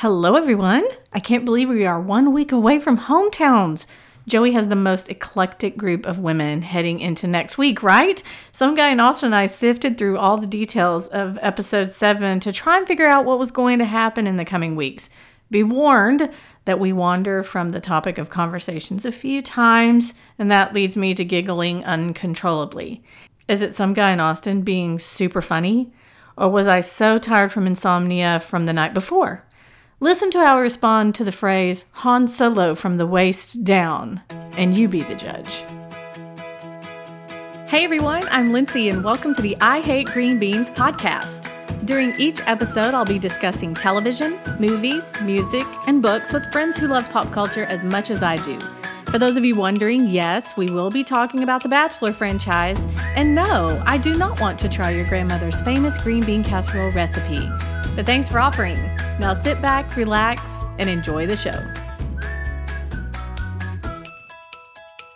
[0.00, 0.84] Hello, everyone.
[1.14, 3.86] I can't believe we are one week away from hometowns.
[4.28, 8.22] Joey has the most eclectic group of women heading into next week, right?
[8.52, 12.52] Some guy in Austin and I sifted through all the details of episode 7 to
[12.52, 15.08] try and figure out what was going to happen in the coming weeks.
[15.50, 16.28] Be warned
[16.66, 21.14] that we wander from the topic of conversations a few times, and that leads me
[21.14, 23.02] to giggling uncontrollably.
[23.48, 25.90] Is it some guy in Austin being super funny?
[26.36, 29.45] Or was I so tired from insomnia from the night before?
[29.98, 34.20] Listen to how I respond to the phrase Han Solo from the waist down,
[34.58, 35.64] and you be the judge.
[37.66, 41.48] Hey everyone, I'm Lindsay, and welcome to the I Hate Green Beans podcast.
[41.86, 47.08] During each episode, I'll be discussing television, movies, music, and books with friends who love
[47.08, 48.60] pop culture as much as I do.
[49.10, 52.78] For those of you wondering, yes, we will be talking about the Bachelor franchise.
[53.14, 57.48] And no, I do not want to try your grandmother's famous green bean casserole recipe.
[57.96, 58.76] But thanks for offering.
[59.18, 60.42] Now sit back, relax,
[60.78, 61.58] and enjoy the show.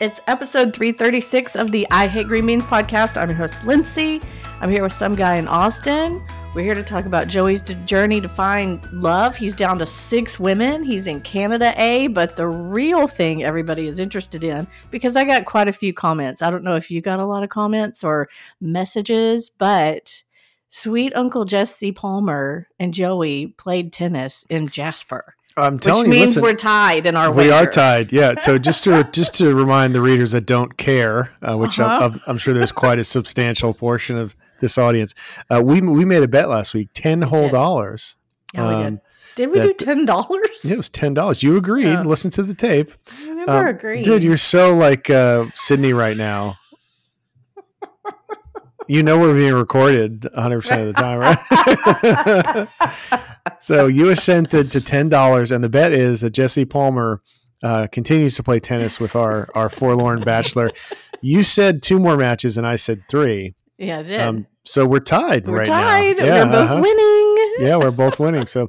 [0.00, 3.19] It's episode 336 of the I Hate Green Beans podcast.
[3.20, 4.22] I'm your host, Lindsay.
[4.62, 6.27] I'm here with some guy in Austin.
[6.55, 9.37] We're here to talk about Joey's journey to find love.
[9.37, 10.83] He's down to six women.
[10.83, 15.44] He's in Canada A, but the real thing everybody is interested in, because I got
[15.44, 16.41] quite a few comments.
[16.41, 20.25] I don't know if you got a lot of comments or messages, but
[20.70, 25.34] sweet Uncle Jesse Palmer and Joey played tennis in Jasper.
[25.56, 27.54] I'm telling which you, means listen, we're tied in our we winter.
[27.54, 28.12] are tied.
[28.12, 28.34] Yeah.
[28.34, 32.10] So just to just to remind the readers that don't care, uh, which Uh-huh.
[32.12, 35.14] I'm, I'm sure there's quite a substantial portion of this audience,
[35.52, 37.52] uh, we we made a bet last week, ten whole did.
[37.52, 38.16] dollars.
[38.54, 39.00] Yeah, we Um, did.
[39.36, 40.48] Did we do ten dollars?
[40.64, 41.42] Yeah, it was ten dollars.
[41.42, 41.86] You agreed.
[41.86, 42.02] Yeah.
[42.02, 44.04] Listen to the tape, I never Um, agreed.
[44.04, 44.22] dude.
[44.22, 46.56] You're so like uh, Sydney right now.
[48.91, 53.38] You know we're being recorded 100 percent of the time, right?
[53.60, 57.22] so you assented to ten dollars, and the bet is that Jesse Palmer
[57.62, 60.72] uh, continues to play tennis with our our forlorn bachelor.
[61.20, 63.54] You said two more matches, and I said three.
[63.78, 64.20] yeah, I did.
[64.20, 65.47] Um, so we're tied right?
[65.47, 66.16] we're right tied.
[66.19, 66.25] now.
[66.25, 66.81] Yeah, we're both uh-huh.
[66.82, 67.66] winning.
[67.69, 68.47] Yeah, we're both winning.
[68.47, 68.66] So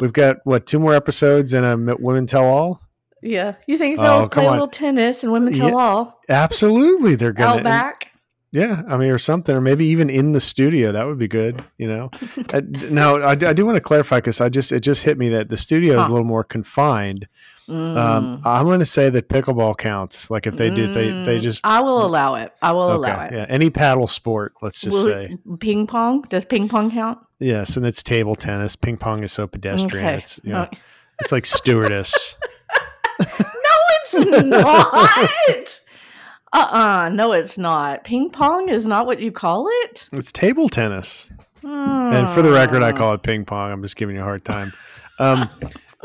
[0.00, 2.80] we've got what two more episodes and a women tell all.
[3.22, 3.54] Yeah.
[3.66, 5.74] You think Oh, they'll come play a little tennis and women tell Yeah.
[5.74, 7.58] all Absolutely, they're gonna.
[7.58, 8.03] out back?
[8.54, 10.92] Yeah, I mean, or something, or maybe even in the studio.
[10.92, 11.64] That would be good.
[11.76, 12.10] You know.
[12.54, 15.28] uh, now, I, I do want to clarify because I just it just hit me
[15.30, 17.26] that the studio is a little more confined.
[17.66, 18.40] Um, Mm.
[18.44, 20.30] I'm going to say that pickleball counts.
[20.30, 21.40] Like if they do, they they Mm.
[21.40, 22.52] just I will allow it.
[22.62, 23.32] I will allow it.
[23.32, 24.52] yeah, any paddle sport.
[24.62, 26.22] Let's just Will- say ping pong.
[26.28, 27.18] Does ping pong count?
[27.40, 28.76] yes, and it's table tennis.
[28.76, 30.04] Ping pong is so pedestrian.
[30.06, 30.18] Okay.
[30.18, 30.68] It's you know,
[31.20, 32.36] it's like stewardess.
[33.18, 33.26] no,
[33.98, 34.14] it's
[34.44, 35.80] not.
[36.54, 37.10] uh-uh.
[37.12, 38.04] No, it's not.
[38.04, 40.08] Ping pong is not what you call it.
[40.12, 41.30] it's table tennis.
[41.62, 43.72] And for the record, I call it ping pong.
[43.72, 44.72] I'm just giving you a hard time.
[45.18, 45.48] Um,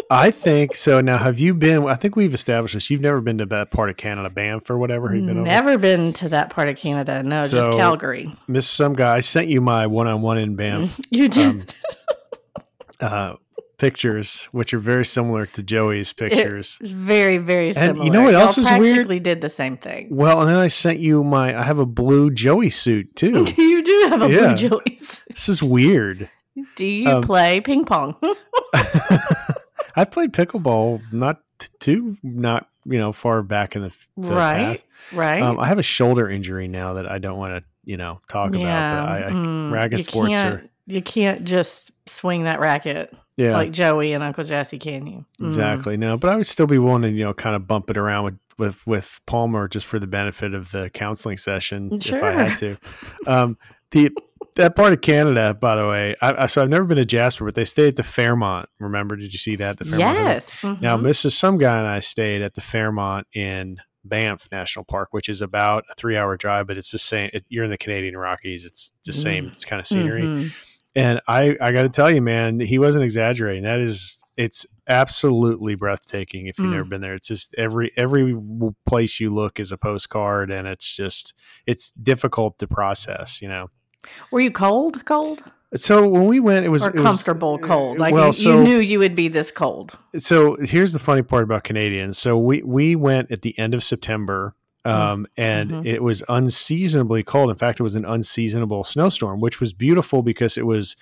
[0.09, 1.01] I think so.
[1.01, 1.85] Now, have you been?
[1.85, 2.89] I think we've established this.
[2.89, 5.13] You've never been to that part of Canada, Banff or whatever.
[5.13, 5.45] You've been over?
[5.45, 7.21] Never been to that part of Canada.
[7.23, 8.31] No, So- just Calgary.
[8.47, 9.17] Miss some guy.
[9.17, 11.75] I sent you my one-on-one in Banff You did.
[13.01, 13.33] um, uh,
[13.79, 16.77] pictures, which are very similar to Joey's pictures.
[16.81, 17.91] It's very, very similar.
[17.95, 18.81] And you know what Y'all else is weird?
[18.95, 20.07] Practically did the same thing.
[20.11, 21.57] well, and then I sent you my.
[21.57, 23.45] I have a blue Joey suit too.
[23.57, 24.53] you do have a Yeah.
[24.53, 25.21] blue Joey's.
[25.29, 26.29] this is weird.
[26.75, 28.15] Do you Um, play ping pong?
[29.95, 31.41] I played pickleball not
[31.79, 34.85] too not you know far back in the, the right, past.
[35.13, 35.41] right.
[35.41, 38.49] Um, I have a shoulder injury now that I don't want to, you know, talk
[38.49, 38.61] about.
[38.61, 43.71] But I, I mm, racket sports are, You can't just swing that racket yeah, like
[43.71, 45.25] Joey and Uncle Jesse, can you?
[45.39, 45.47] Mm.
[45.47, 45.97] exactly.
[45.97, 48.23] No, but I would still be willing to, you know, kind of bump it around
[48.25, 52.57] with with with Palmer just for the benefit of the counseling session if I had
[52.57, 52.77] to.
[53.25, 53.57] Um,
[53.91, 54.11] the
[54.55, 57.45] that part of Canada, by the way, I, I so I've never been to Jasper,
[57.45, 58.67] but they stay at the Fairmont.
[58.79, 59.15] Remember?
[59.15, 59.77] Did you see that?
[59.77, 60.17] The Fairmont.
[60.17, 60.63] Yes.
[60.63, 61.03] Now, mhm.
[61.03, 61.31] Mrs.
[61.31, 65.85] Some guy and I stayed at the Fairmont in Banff National Park, which is about
[65.89, 67.29] a three-hour drive, but it's the same.
[67.33, 68.65] It, you're in the Canadian Rockies.
[68.65, 69.47] It's the same.
[69.47, 70.23] It's kind of scenery.
[70.23, 70.51] Mhm.
[70.99, 73.63] And I, I got to tell you, man, he wasn't exaggerating.
[73.63, 76.47] That is, it's absolutely breathtaking.
[76.47, 76.71] If you've Mm.
[76.73, 78.35] never been there, it's just every every
[78.87, 81.33] place you look is a postcard, and it's just
[81.65, 83.41] it's difficult to process.
[83.41, 83.69] You know.
[84.31, 85.05] Were you cold?
[85.05, 85.43] Cold
[85.75, 87.99] So when we went, it was or it was- comfortable cold?
[87.99, 89.97] Like well, you, so you knew you would be this cold.
[90.17, 92.17] so here's the funny part about Canadians.
[92.17, 94.55] So we we went at the end of September,
[94.89, 95.85] um, and Mhm.
[95.85, 97.49] it was unseasonably cold.
[97.49, 100.95] In fact, it was an unseasonable snowstorm, which was beautiful because it was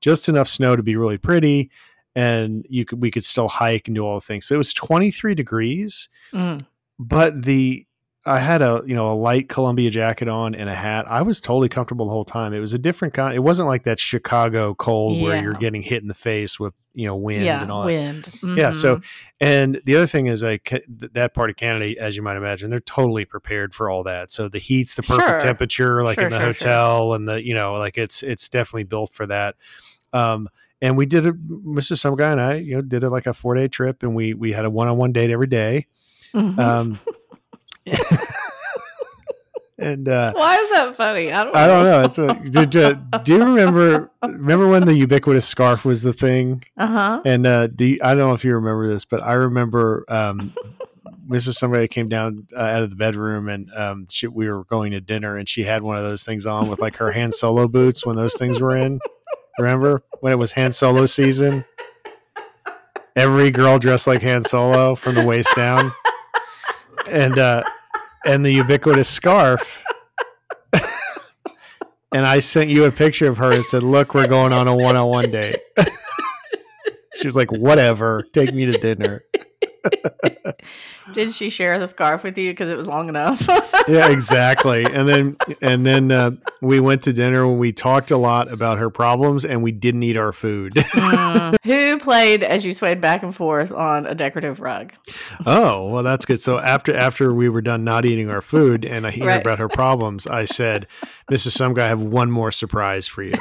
[0.00, 1.70] just enough snow to be really pretty,
[2.14, 4.46] and you could we could still hike and do all the things.
[4.46, 6.60] So it was 23 degrees, Mm.
[6.98, 7.85] but the
[8.26, 11.06] I had a you know a light Columbia jacket on and a hat.
[11.08, 12.52] I was totally comfortable the whole time.
[12.52, 13.34] It was a different kind.
[13.34, 17.06] It wasn't like that Chicago cold where you're getting hit in the face with you
[17.06, 17.86] know wind yeah, and all that.
[17.86, 18.28] wind.
[18.56, 18.72] Yeah.
[18.72, 19.04] So, Mhm.
[19.40, 22.80] and the other thing is, like that part of Canada, as you might imagine, they're
[22.80, 24.32] totally prepared for all that.
[24.32, 25.38] So the heat's the perfect Sure.
[25.40, 28.84] temperature, like Sure, in the sure, hotel, and the you know, like it's it's definitely
[28.84, 29.54] built for that.
[30.12, 30.48] Um,
[30.82, 31.98] and we did it, Mrs.
[31.98, 34.34] Some guy and I, you know, did it like a four day trip, and we
[34.34, 35.86] we had a one on one date every day.
[36.34, 36.58] Mhm.
[36.58, 36.98] Um,
[39.78, 41.32] and uh, Why is that funny?
[41.32, 41.56] I don't.
[41.56, 42.02] I don't know.
[42.04, 42.94] It's a, do, do,
[43.24, 46.64] do you remember remember when the ubiquitous scarf was the thing?
[46.76, 47.22] Uh huh.
[47.24, 50.52] And uh, do you, I don't know if you remember this, but I remember um,
[51.28, 51.54] Mrs.
[51.54, 55.00] Somebody came down uh, out of the bedroom and um, she, we were going to
[55.00, 58.06] dinner, and she had one of those things on with like her Han Solo boots
[58.06, 59.00] when those things were in.
[59.58, 61.64] Remember when it was Han Solo season?
[63.14, 65.92] Every girl dressed like Han Solo from the waist down,
[67.08, 67.64] and uh,
[68.26, 69.84] and the ubiquitous scarf.
[72.12, 74.74] and I sent you a picture of her and said, "Look, we're going on a
[74.74, 75.60] one-on-one date."
[77.14, 79.22] she was like, "Whatever, take me to dinner."
[81.12, 83.46] Did she share the scarf with you because it was long enough?
[83.88, 84.84] yeah, exactly.
[84.84, 88.78] And then and then uh, we went to dinner and we talked a lot about
[88.78, 90.74] her problems and we didn't eat our food.
[91.06, 91.56] Mm.
[91.64, 94.92] Who played as you swayed back and forth on a decorative rug?
[95.44, 96.40] oh, well that's good.
[96.40, 99.40] So after after we were done not eating our food and I hear Right.
[99.40, 100.86] about her problems, I said,
[101.30, 101.52] "Mrs.
[101.52, 103.34] Some guy, I have one more surprise for you."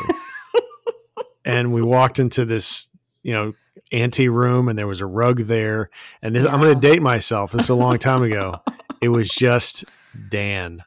[1.46, 2.88] and we walked into this,
[3.24, 3.54] you know,
[3.92, 5.90] ante room and there was a rug there.
[6.22, 7.52] And this, I'm going to date myself.
[7.52, 8.62] This is a long time ago.
[9.02, 9.84] It was just
[10.30, 10.84] Dan.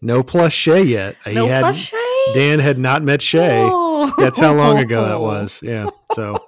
[0.00, 1.16] no plus Shay yet.
[1.24, 1.92] He No had plush
[2.34, 3.60] Dan had not met Shay.
[3.60, 4.14] Oh.
[4.18, 5.58] That's how long ago that was.
[5.60, 5.90] Yeah.
[6.14, 6.38] So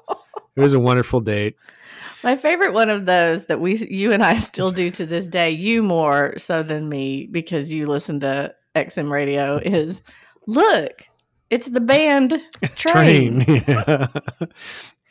[0.57, 1.57] it was a wonderful date.
[2.23, 5.51] My favorite one of those that we, you and I still do to this day,
[5.51, 10.03] you more so than me because you listen to XM radio, is
[10.47, 11.03] look,
[11.53, 12.41] it's the band
[12.75, 13.45] Train.
[13.45, 13.65] Train.
[13.69, 13.85] Yeah.
[14.09, 14.53] that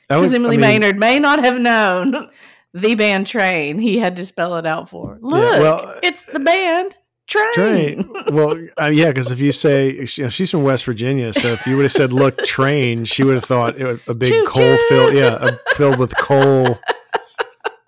[0.09, 2.29] Because I Emily mean, Maynard may not have known
[2.73, 3.79] the band Train.
[3.79, 5.15] He had to spell it out for.
[5.15, 5.19] her.
[5.21, 6.95] Look, well, it's the band
[7.27, 7.53] Train.
[7.53, 8.13] Train.
[8.33, 11.65] Well, uh, yeah, because if you say you know, she's from West Virginia, so if
[11.65, 14.45] you would have said "look, train," she would have thought it was a big Choo
[14.47, 14.85] coal choo.
[14.89, 16.77] fill, yeah, a, filled with coal.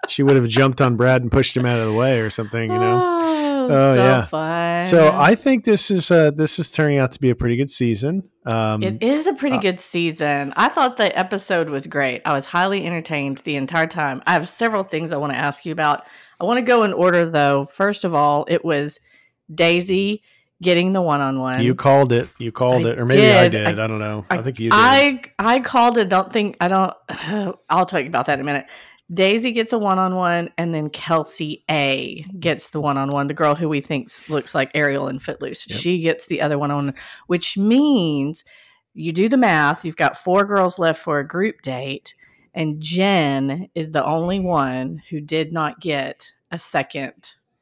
[0.10, 2.72] She would have jumped on Brad and pushed him out of the way or something,
[2.72, 3.02] you know.
[3.02, 3.30] Oh,
[3.64, 4.26] Oh, so yeah.
[4.26, 4.84] fun.
[4.84, 7.72] So I think this is uh, this is turning out to be a pretty good
[7.72, 8.30] season.
[8.46, 10.54] Um, It is a pretty uh, good season.
[10.58, 12.22] I thought the episode was great.
[12.26, 14.22] I was highly entertained the entire time.
[14.28, 16.04] I have several things I want to ask you about.
[16.42, 17.66] I want to go in order though.
[17.66, 19.00] First of all, it was
[19.54, 20.24] Daisy
[20.62, 21.62] getting the one-on-one.
[21.62, 22.30] you called it.
[22.38, 23.64] You called I it, or maybe I did.
[23.66, 23.80] did.
[23.80, 24.26] I, I- don't know.
[24.30, 24.76] I, I- think you did.
[24.78, 26.10] I I called it.
[26.10, 26.94] Don't think I don't.
[27.70, 28.66] I'll tell you about that in a minute.
[29.14, 33.28] Daisy gets a one-on-one, and then Kelsey A gets the one-on-one.
[33.28, 35.80] The girl who we think looks like Ariel in Footloose, Yep.
[35.80, 36.94] she gets the other one-on-one,
[37.28, 38.44] which means
[38.94, 39.84] you do the math.
[39.86, 42.14] You've got four girls left for a group date,
[42.54, 47.14] and Jen is the only one who did not get a second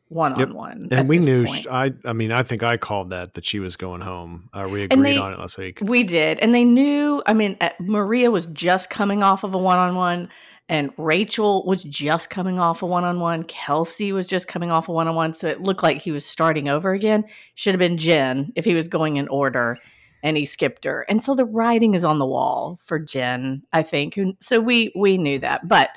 [0.09, 0.81] one-on-one.
[0.91, 1.45] and we knew.
[1.45, 1.63] point.
[1.63, 1.93] sh I.
[2.03, 4.49] I mean, I think I called that that she was going home.
[4.53, 5.79] Uh, we agreed they- on it last week.
[5.81, 6.37] We did.
[6.39, 9.95] And they knew, I mean, uh, Maria was just coming off of a one on
[9.95, 10.27] one,
[10.71, 13.43] and Rachel was just coming off a one on one.
[13.43, 15.33] Kelsey was just coming off a one on one.
[15.33, 17.25] So it looked like he was starting over again.
[17.55, 19.77] Should have been Jen if he was going in order
[20.23, 21.01] and he skipped her.
[21.09, 24.17] And so the writing is on the wall for Jen, I think.
[24.39, 25.67] So we we knew that.
[25.67, 25.89] But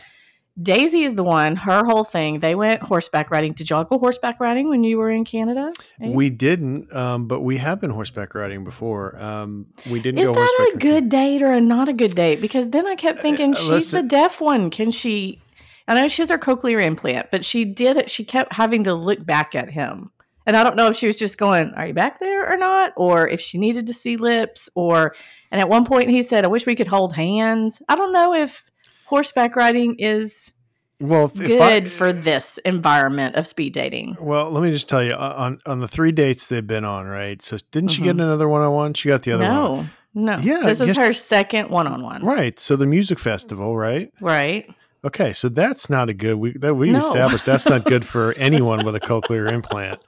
[0.60, 2.38] Daisy is the one, her whole thing.
[2.38, 3.52] They went horseback riding.
[3.54, 5.72] Did y'all go horseback riding when you were in Canada?
[6.00, 6.10] Eh?
[6.10, 9.20] We didn't, um, but we have been horseback riding before.
[9.20, 12.40] Um, we didn't Is that a good date or a not a good date?
[12.40, 14.70] Because then I kept thinking uh, she's listen- the deaf one.
[14.70, 15.40] Can she?
[15.88, 18.08] I know she has her cochlear implant, but she did it.
[18.08, 20.12] She kept having to look back at him,
[20.46, 22.92] and I don't know if she was just going, "Are you back there or not?"
[22.96, 25.16] or if she needed to see lips, or.
[25.50, 28.34] And at one point he said, "I wish we could hold hands." I don't know
[28.34, 28.70] if
[29.14, 30.50] horseback riding is
[31.00, 34.16] Well, if, if I- good for this environment of speed dating.
[34.20, 37.40] Well, let me just tell you on on the three dates they've been on, right?
[37.42, 38.22] So didn't she get Mhm.
[38.22, 38.94] another one on one?
[38.94, 40.38] She got the other one, No, no.
[40.38, 40.96] Yeah, this is yes.
[40.96, 42.24] her second one-on-one.
[42.24, 42.58] right?
[42.58, 44.10] So the music festival, right?
[44.20, 44.68] Right.
[45.04, 46.36] Okay, so that's not a good.
[46.36, 46.98] We that we No.
[46.98, 50.00] established that's not good for anyone with a cochlear implant.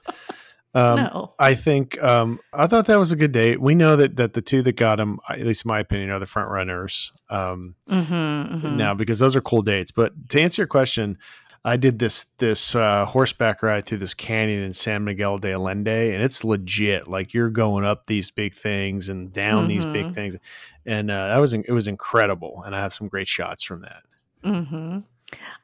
[0.75, 1.29] Um, no.
[1.39, 3.59] I think um, I thought that was a good date.
[3.59, 6.19] We know that that the two that got him, at least in my opinion, are
[6.19, 7.11] the front runners.
[7.29, 9.91] Um, Mm-hmm, now because those are cool dates.
[9.91, 11.17] But to answer your question,
[11.65, 16.13] I did this this uh, horseback ride through this canyon in San Miguel de Allende,
[16.13, 17.07] and it's legit.
[17.07, 20.13] Like you're going up these big things and down these big Mhm.
[20.15, 20.37] things,
[20.85, 22.61] and uh, that was it was incredible.
[22.65, 24.03] And I have some great shots from that.
[24.45, 24.99] Mm-hmm.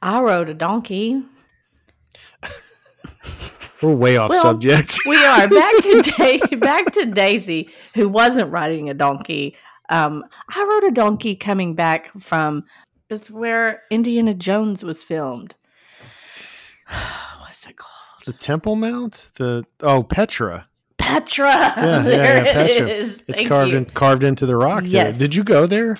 [0.02, 1.24] I rode a donkey.
[3.84, 4.98] We're way off Well, subject.
[5.08, 9.56] We are back to da- back to Daisy, who wasn't riding a donkey.
[9.90, 12.64] Um, I rode a donkey coming back from
[13.10, 15.56] it's where Indiana Jones was filmed.
[17.40, 17.90] What's it called?
[18.26, 19.30] the Temple Mount.
[19.36, 20.68] The oh Petra.
[20.98, 21.46] Petra.
[21.48, 22.88] Yeah, yeah, there yeah, it Petra.
[22.88, 23.22] is.
[23.28, 23.78] It's Thank carved you.
[23.80, 24.84] in, carved into the rock.
[24.84, 24.92] there.
[24.92, 25.18] Yes.
[25.18, 25.98] Did you go there?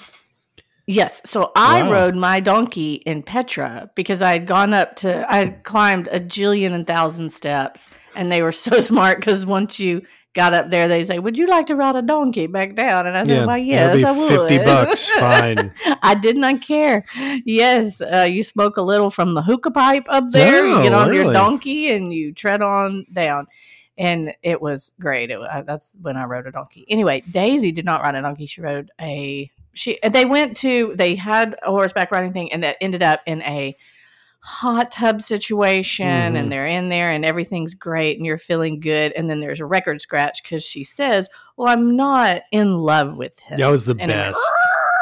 [0.86, 1.22] Yes.
[1.26, 1.92] So I Wow.
[1.92, 6.20] rode my donkey in Petra because I had gone up to, I had climbed a
[6.20, 7.90] jillion and thousand steps.
[8.16, 10.02] And they were so smart because once you
[10.34, 13.08] got up there, they say, Would you like to ride a donkey back down?
[13.08, 14.30] And I said, Well, that'll yes, I would.
[14.50, 15.10] fifty bucks.
[15.20, 15.72] Fine.
[16.02, 17.06] I did not care.
[17.46, 18.02] Yes.
[18.02, 20.66] Uh, you smoke a little from the hookah pipe up there.
[20.68, 23.48] you Oh, get on your donkey and you tread on down.
[23.98, 25.30] And it was great.
[25.30, 26.84] It, wa- that's when I rode a donkey.
[26.90, 28.48] Anyway, Daisy did not ride a donkey.
[28.48, 30.00] She rode a she.
[30.08, 33.76] They went to they had a horseback riding thing, and that ended up in a
[34.46, 36.06] hot tub situation.
[36.06, 36.38] Mhm.
[36.38, 39.14] And they're in there, and everything's great, and you're feeling good.
[39.16, 43.40] And then there's a record scratch because she says, "Well, I'm not in love with
[43.40, 44.40] him." That was the And best.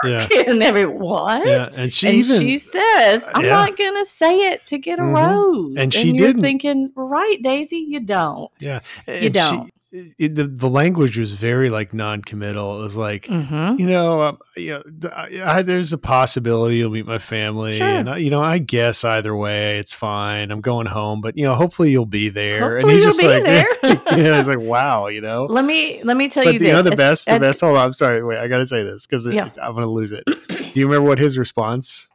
[0.04, 0.28] Yeah.
[0.48, 1.46] and every what?
[1.48, 3.50] Yeah, and she and even she says, "I'm Yeah.
[3.52, 5.16] not gonna say it to get a Mhm.
[5.16, 6.42] rose." And she you're didn't.
[6.42, 8.52] thinking, right, Daisy, you don't.
[8.60, 9.72] yeah, You and she- don't.
[9.92, 12.78] It- the the language was very like non-committal.
[12.80, 13.26] It was like.
[13.26, 13.80] Mm-hmm.
[13.80, 14.70] You know, um, you
[15.02, 17.88] know, I, I- there's a possibility you'll meet my family, Sure.
[17.88, 20.52] and I, you know, I guess either way, it's fine.
[20.52, 22.60] I'm going home, but you know, hopefully you'll be there.
[22.72, 24.18] Hopefully and you'll he's be just like, there.
[24.18, 25.46] yeah, it's like, wow, you know.
[25.46, 26.70] Let me let me tell But you the, this.
[26.70, 27.62] you know, the best, the best.
[27.62, 28.24] Hold on, I'm sorry.
[28.24, 29.50] Wait, I got to say this because Yeah.
[29.62, 30.24] I'm going to lose it.
[30.26, 32.08] Do you remember what his response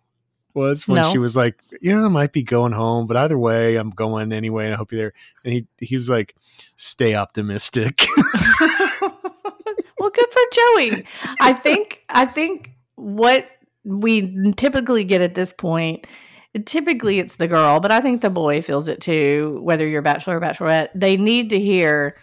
[0.54, 1.12] was when No.
[1.12, 4.64] she was like, "Yeah, I might be going home, but either way, I'm going anyway,
[4.64, 5.12] and I hope you're there."
[5.45, 6.35] And he he was like,
[6.76, 8.06] "Stay optimistic."
[9.98, 11.04] well, good for Joey.
[11.40, 13.48] I think I think what
[13.84, 16.06] we typically get at this point,
[16.64, 19.60] typically it's the girl, but I think the boy feels it too.
[19.62, 22.16] Whether you're bachelor or bachelorette, they need to hear,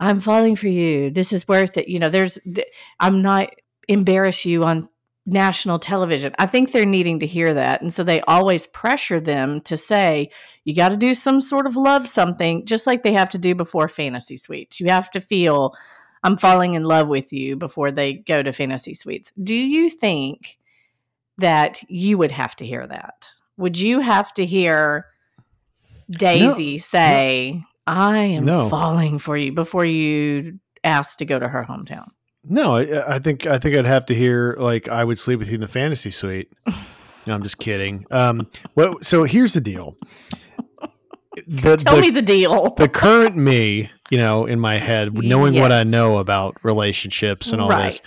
[0.00, 1.10] "I'm falling for you.
[1.10, 2.68] This is worth it." You know, there's, th-
[3.00, 3.50] I'm not
[3.88, 4.88] embarrass you on
[5.26, 6.34] national television.
[6.38, 10.30] I think they're needing to hear that, and so they always pressure them to say,
[10.64, 13.54] "You got to do some sort of love something," just like they have to do
[13.54, 14.80] before fantasy suites.
[14.80, 15.74] You have to feel.
[16.22, 19.30] I'm falling in love with you before they go to fantasy suites.
[19.42, 20.58] Do you think
[21.36, 23.28] that you would have to hear that?
[23.58, 25.06] Would you have to hear
[26.10, 28.68] Daisy say, I am No.
[28.70, 32.08] falling for you before you ask to go to her hometown?
[32.48, 35.48] No, I, I think I think I'd have to hear like I would sleep with
[35.48, 36.50] you in the fantasy suite.
[37.26, 38.04] No, I'm just kidding.
[38.10, 39.96] Um, well, so here's the deal.
[41.46, 42.74] The, Tell the- me the deal.
[42.76, 47.60] the current me, you know, in my head, knowing what I know about relationships and
[47.62, 47.84] all right.
[47.84, 48.02] this,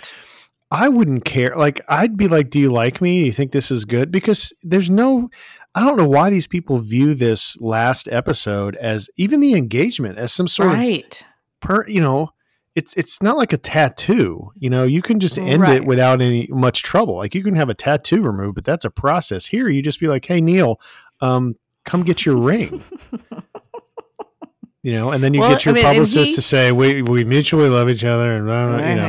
[0.70, 1.54] I wouldn't care.
[1.56, 3.20] Like, I'd be like, "Do you like me?
[3.20, 5.30] Do you think this is good?" Because there's no,
[5.74, 10.32] I don't know why these people view this last episode as even the engagement as
[10.32, 11.24] some sort of Right.
[11.60, 12.30] per, you know.
[12.78, 14.84] It's, it's not like a tattoo, you know.
[14.84, 15.76] You can just end Right.
[15.76, 17.16] it without any much trouble.
[17.16, 19.46] Like you can have a tattoo removed, but that's a process.
[19.46, 20.80] Here, you just be like, "Hey, Neil,
[21.20, 22.82] um, come get your ring."
[24.84, 27.02] you know, and then you Well, get your I mean, publicist he- to say we
[27.02, 29.02] we mutually love each other, and blah, blah, you know,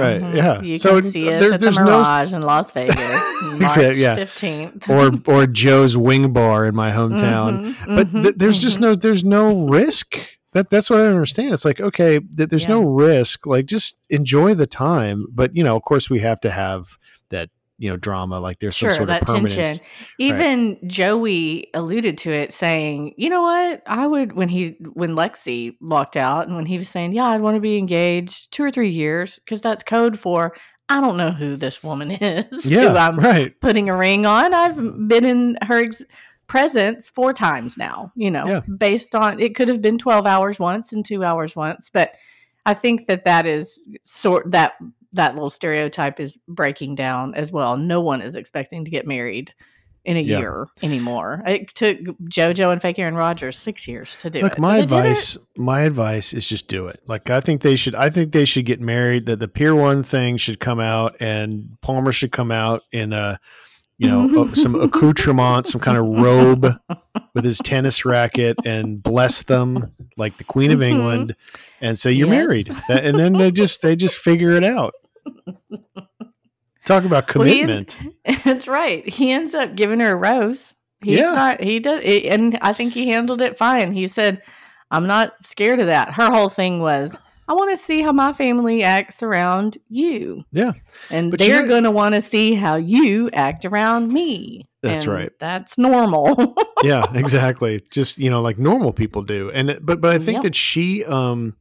[0.00, 0.54] Right, yeah.
[0.54, 0.64] Mm-hmm.
[0.64, 2.96] You So can see there- us at there's the no- Mirage in Las Vegas,
[3.42, 4.16] March Exact- yeah.
[4.16, 4.88] 15th.
[4.88, 7.74] or or Joe's Wing Bar in my hometown.
[7.74, 8.82] Mhm, But mhm, th- there's just mhm.
[8.82, 10.16] no there's no risk.
[10.52, 11.52] That that's what I understand.
[11.52, 13.46] It's like okay, th- there's no risk.
[13.46, 15.26] Like just enjoy the time.
[15.30, 18.40] But you know, of course, we have to have that you know drama.
[18.40, 19.54] Like there's sure some sort of permanence.
[19.54, 19.84] tension
[20.18, 25.74] even joey alluded to it saying you know what i would when he when lexi
[25.80, 28.70] walked out and when he was saying yeah i'd want to be engaged two or
[28.70, 30.54] three years because that's code for
[30.90, 33.58] i don't know who this woman is who Yeah, i'm right.
[33.60, 34.76] putting a ring on i've
[35.08, 36.02] been in her ex-
[36.50, 38.60] presence four times now you know Yeah.
[38.76, 42.14] based on it could have been 12 hours once and two hours once but
[42.66, 44.72] i think that that is sort that
[45.12, 49.54] that little stereotype is breaking down as well no one is expecting to get married
[50.04, 50.38] in a Yeah.
[50.38, 54.58] year anymore it took jojo and fake aaron rodgers six years to do Look, it
[54.58, 55.10] my but they did it.
[55.10, 57.00] advice, my advice is just do it.
[57.06, 57.94] Like I think they should.
[57.94, 59.26] I think they should get married.
[59.26, 63.38] That the Pier One thing should come out, and Palmer should come out in a,
[64.00, 66.66] you know, some accoutrement, some kind of robe
[67.34, 70.90] with his tennis racket, and bless them like the Queen of Mhm.
[70.90, 71.36] England,
[71.82, 72.34] and say you're Yes.
[72.36, 72.74] married.
[72.88, 74.94] And then they just they just figure it out.
[76.86, 77.98] Talk about Well, commitment.
[78.44, 79.06] That's right.
[79.08, 80.74] He ends up giving her a rose.
[81.02, 81.32] He's Yeah.
[81.32, 81.62] not.
[81.62, 83.92] He does, and I think he handled it fine.
[83.92, 84.42] He said,
[84.90, 87.16] "I'm not scared of that." Her whole thing was,
[87.50, 90.72] "I want to see how my family acts around you." Yeah.
[91.10, 94.64] and But they're going to want to see how you act around me.
[94.82, 95.32] That's and right.
[95.38, 96.54] That's normal.
[96.82, 97.82] yeah, exactly.
[97.90, 99.50] Just you know, like normal people do.
[99.50, 100.42] And but but I think Yep.
[100.44, 101.56] that she um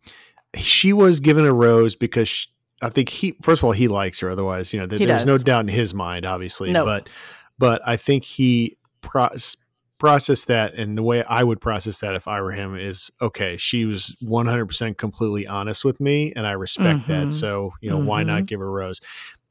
[0.55, 2.45] she was given a rose because sh
[2.81, 4.29] I think he first of all he likes her.
[4.29, 6.71] Otherwise, you know, He there's no doubt in his mind, obviously.
[6.71, 6.85] Nope.
[6.85, 7.09] But
[7.57, 9.35] but I think he pro-
[9.99, 13.57] processed that, and the way I would process that if I were him is okay.
[13.57, 17.27] She was 100 percent completely honest with me, and I respect that.
[17.27, 17.33] Mhm.
[17.33, 18.47] So you know, why not Mhm.
[18.47, 19.01] give her a rose?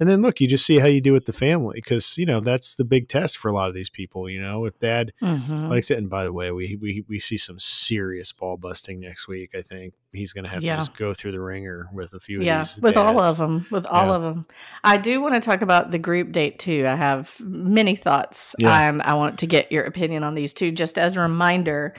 [0.00, 2.38] And then look, you just see how you do with the family because you know
[2.40, 4.28] that's the big test for a lot of these people.
[4.31, 5.69] You know, if dad Mhm.
[5.71, 9.00] like I said, and by the way, we we we see some serious ball busting
[9.00, 9.50] next week.
[9.57, 10.76] I think he's going to have Yeah.
[10.76, 12.83] to just go through the wringer with a few yeah, of these.
[12.83, 14.14] with all of them, with all Yeah.
[14.14, 14.47] of them.
[14.85, 16.85] I do want to talk about the group date too.
[16.87, 18.88] I have many thoughts, Yeah.
[18.88, 20.71] and I want to get your opinion on these too.
[20.71, 21.93] Just as a reminder,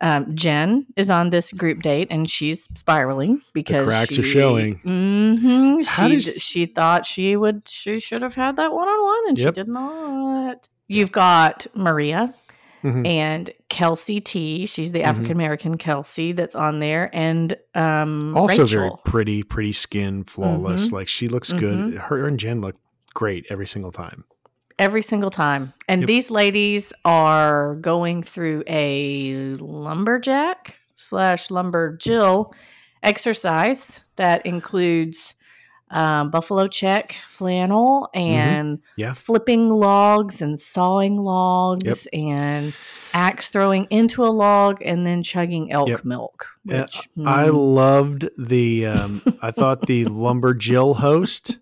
[0.00, 4.80] um, Jen is on this group date, and she's spiraling because cracks are she- showing.
[4.84, 5.84] Mhm.
[5.86, 9.28] How she does- she thought she would she should have had that one on one,
[9.28, 9.54] and Yep.
[9.54, 10.68] she did not.
[10.86, 12.32] You've got Maria
[12.84, 13.06] Mhm.
[13.06, 14.64] and Kelsey T.
[14.66, 15.02] She's the.
[15.02, 18.80] African American Kelsey that's on there, and um, Also Rachel.
[18.80, 20.92] very pretty, pretty skin, flawless.
[20.92, 21.94] Like she looks good.
[21.94, 22.76] Her and Jen look
[23.14, 24.24] great every single time.
[24.78, 25.72] Every single time.
[25.88, 26.06] And Yep.
[26.08, 32.52] these ladies are going through a lumberjack slash lumberjill
[33.02, 35.34] exercise that includes
[35.90, 38.82] um, buffalo check flannel and Mm-hmm.
[39.00, 39.12] Yeah.
[39.12, 42.74] flipping logs and sawing logs and
[43.14, 46.04] axe throwing into a log and then chugging elk Yep.
[46.04, 46.46] milk.
[46.64, 48.86] Which, I mm, loved the.
[48.86, 51.56] Um, I thought the lumber Jill host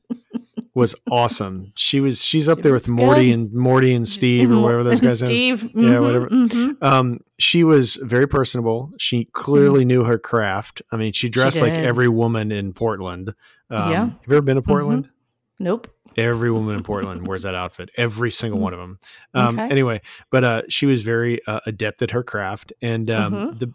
[0.75, 1.73] was awesome.
[1.77, 2.23] She was.
[2.25, 3.35] She's up She there with Morty good.
[3.35, 5.27] and Morty and Steve or whatever those guys are.
[5.27, 6.29] Steve, Yeah, whatever.
[6.29, 6.83] mhm.
[6.83, 8.91] Um, she was very personable.
[8.99, 10.83] She clearly knew her craft.
[10.91, 11.85] I mean, she dressed like Mm-hmm.
[11.87, 13.35] every woman in Portland.
[13.71, 14.05] Um, Yeah.
[14.07, 15.11] Have you ever been to Portland?
[15.59, 15.89] Nope.
[16.17, 17.91] Every woman in Portland wears that outfit.
[17.97, 18.99] Every single one of them.
[19.35, 19.71] Um, Okay.
[19.71, 23.59] Anyway, but uh, she was very uh, adept at her craft, and um, Mhm.
[23.59, 23.73] the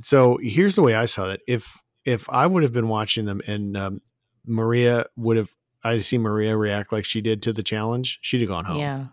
[0.00, 1.40] so here's the way I saw it.
[1.48, 4.00] If if I would have been watching them and um,
[4.46, 5.50] Maria would have,
[5.84, 8.78] I see Maria react like she did to the challenge, she'd have gone home.
[8.78, 9.06] Yeah.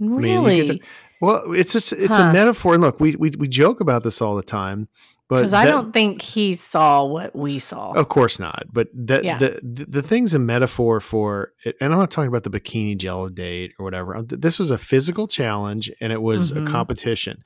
[0.00, 0.66] mean, you Really?
[0.66, 0.80] get
[1.20, 2.24] Well, it's just it's Huh.
[2.24, 2.74] a metaphor.
[2.74, 4.88] And look, we, we we joke about this all the time,
[5.28, 7.92] Because I don't think he saw what we saw.
[7.92, 8.64] Of course not.
[8.72, 9.36] But that Yeah.
[9.38, 13.28] the, the the thing's a metaphor for, and I'm not talking about the bikini jello
[13.28, 14.16] date or whatever.
[14.16, 16.66] Uh, This was a physical challenge, and it was Mhm.
[16.66, 17.42] a competition.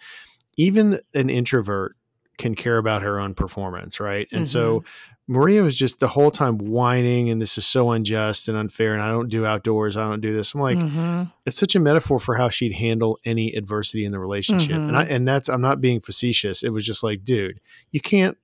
[0.56, 1.96] Even an introvert
[2.38, 4.28] can care about her own performance, right?
[4.32, 4.86] And so Mm-hmm.
[5.28, 9.02] Maria was just the whole time whining, and this is so unjust and unfair, and
[9.02, 10.52] I don't do outdoors, I don't do this.
[10.54, 11.32] I'm like, Mhm.
[11.46, 14.72] it's such a metaphor for how she'd handle any adversity in the relationship.
[14.72, 15.12] And I Mm-hmm.
[15.12, 16.62] and that's I'm not being facetious.
[16.64, 18.36] It was just like, dude, you can't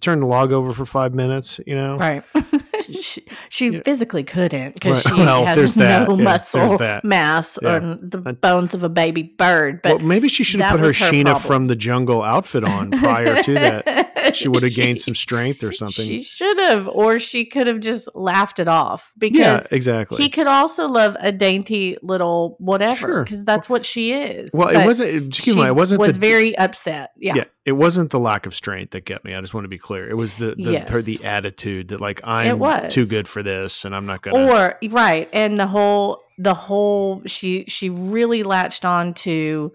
[0.00, 1.96] turn the log over for five minutes, you know?
[1.96, 2.22] Right.
[2.90, 3.80] she she Yeah.
[3.84, 5.14] physically couldn't because Right.
[5.16, 7.76] she Well, has no Yeah, muscle mass Yeah.
[7.76, 9.80] on the bones of a baby bird.
[9.82, 11.42] But well, maybe she should have put her her Sheena problem.
[11.42, 14.03] from the jungle outfit on prior to that.
[14.34, 16.06] She would have gained some strength or something.
[16.06, 20.22] She should have, or she could have just laughed it off because yeah, exactly.
[20.22, 23.22] he could also love a dainty little whatever Sure.
[23.24, 24.52] because that's what she is.
[24.52, 25.28] well, it wasn't.
[25.28, 26.00] Excuse me, it wasn't.
[26.00, 27.12] was the, very upset.
[27.16, 27.34] Yeah.
[27.36, 27.44] yeah.
[27.64, 29.34] it wasn't the lack of strength that kept me.
[29.34, 30.08] I just want to be clear.
[30.08, 32.92] It was the the her, the attitude that like I'm was.
[32.92, 34.50] too good for this, and I'm not gonna.
[34.50, 39.72] or right and the whole the whole she she really latched on to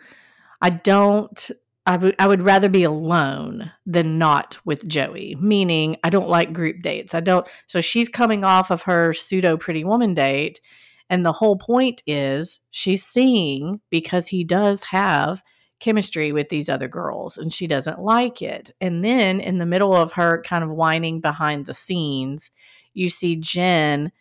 [0.61, 1.51] i don't
[1.89, 6.53] I would I would rather be alone than not with Joey, meaning I don't like
[6.53, 7.15] group dates.
[7.15, 10.61] I don't so she's coming off of her pseudo pretty woman date
[11.09, 15.41] and the whole point is she's seeing because he does have
[15.79, 18.69] chemistry with these other girls and she doesn't like it.
[18.79, 22.51] And then in the middle of her kind of whining behind the scenes,
[22.93, 24.11] you see Jen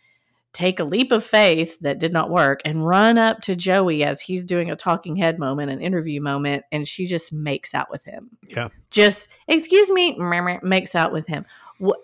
[0.53, 4.21] take a leap of faith that did not work and run up to Joey as
[4.21, 8.05] he's doing a talking head moment, an interview moment, and she just makes out with
[8.05, 8.31] him.
[8.49, 8.69] Yeah.
[8.91, 10.17] Just, excuse me,
[10.63, 11.45] makes out with him.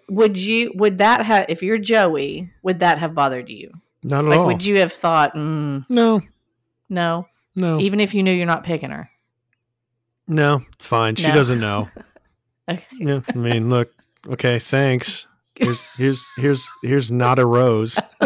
[0.08, 3.72] Would you, would that have, if you're Joey, would that have bothered you?
[4.02, 4.46] not at Like, all.
[4.46, 6.20] would you have thought, mm, no,
[6.90, 7.26] no,
[7.56, 9.10] no, even if you knew you're not picking her?
[10.28, 10.62] no.
[10.74, 11.16] It's fine.
[11.16, 11.34] She No.
[11.34, 11.88] doesn't know.
[12.66, 12.84] Okay.
[12.98, 13.92] Yeah, I mean, look.
[14.26, 15.26] Okay, thanks.
[15.56, 17.98] Here's here's here's here's not a rose.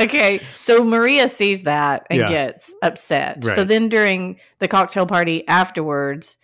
[0.00, 2.28] Okay, so Maria sees that and Yeah.
[2.28, 3.42] gets upset.
[3.56, 6.36] So then during the cocktail party afterwards,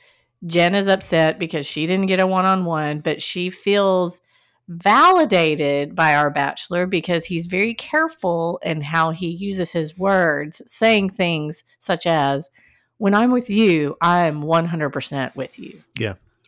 [0.47, 4.21] Jen is upset because she didn't get a one on one, but she feels
[4.69, 11.11] validated by our bachelor because he's very careful in how he uses his words, saying
[11.11, 12.49] things such as,
[12.99, 15.83] When I'm with you, I'm 100% with you.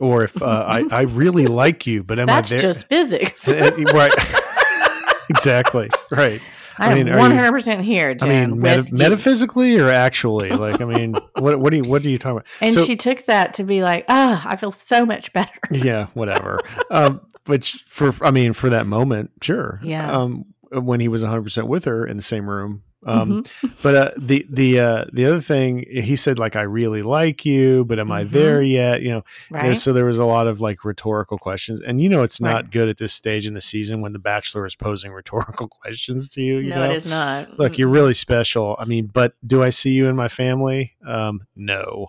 [0.02, 2.62] Or if uh, I I really like you, but am That's I there?
[2.62, 3.46] just physics.
[3.46, 4.12] Uh, right.
[5.30, 5.90] exactly.
[6.10, 6.42] Right.
[6.78, 10.50] I, I mean, am 100% here, I mean, meta- metaphysically or actually?
[10.50, 12.46] Like, I mean, what what do you what are you talking about?
[12.60, 15.60] And So- she took that to be like, ah, I feel so much better.
[15.70, 16.60] yeah, whatever.
[16.90, 19.80] um, which for I mean, for that moment, sure.
[19.84, 20.10] Yeah.
[20.10, 22.82] Um, when he was 100 percent with her in the same room.
[23.04, 23.82] Um, Mhm.
[23.82, 27.84] but uh, the the uh, the other thing he said like I really like you,
[27.84, 28.30] but am I Mhm.
[28.30, 29.02] there yet?
[29.02, 29.76] You know, right?
[29.76, 32.70] So there was a lot of like rhetorical questions, and you know it's not Right.
[32.70, 36.40] good at this stage in the season when the Bachelor is posing rhetorical questions to
[36.42, 36.58] you.
[36.58, 36.90] you no, know?
[36.92, 37.58] it is not.
[37.58, 38.76] Look, you're really special.
[38.78, 40.92] I mean, but do I see you in my family?
[41.04, 42.06] Um, no.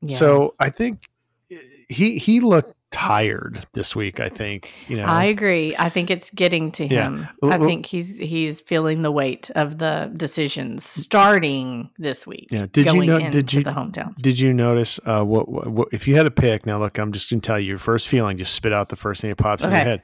[0.00, 0.16] Yeah.
[0.16, 1.08] So I think
[1.52, 1.56] eh,
[1.88, 4.20] he he looked tired this week.
[4.20, 5.04] I think you know.
[5.04, 5.74] I agree.
[5.78, 7.26] I think it's getting to him.
[7.40, 12.48] Well, I think he's he's feeling the weight of the decisions starting this week.
[12.50, 12.66] Yeah.
[12.70, 14.16] Did you know- did you- the hometowns?
[14.16, 16.66] did you notice uh, what, what, what if you had a pick?
[16.66, 18.36] Now, look, I'm just gonna tell you your first feeling.
[18.38, 20.02] Just spit out the first thing that pops in your head.